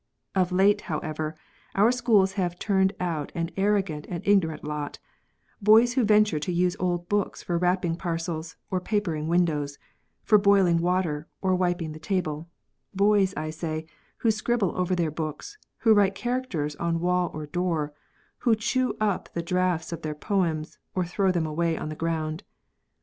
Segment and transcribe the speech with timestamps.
[0.35, 1.35] "Of late, however,
[1.75, 4.97] our schools have turned out an arrogant and ignorant lot—
[5.61, 9.77] boys who venture to use old books for wrapping parcels or papering windows,
[10.23, 12.49] for boiling water, or wiping the table;
[12.95, 13.85] boys, I say,
[14.17, 17.93] who scribble over their books, who write characters on wall or door,
[18.39, 22.41] who chew up the drafts of their poems, or throw them away on the ground.